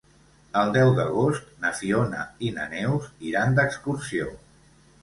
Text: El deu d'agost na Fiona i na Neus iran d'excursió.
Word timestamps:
El 0.61 0.71
deu 0.77 0.93
d'agost 0.99 1.51
na 1.65 1.73
Fiona 1.81 2.25
i 2.49 2.53
na 2.59 2.67
Neus 2.75 3.13
iran 3.35 3.61
d'excursió. 3.63 4.35